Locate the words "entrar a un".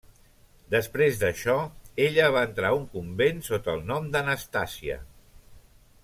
2.51-2.87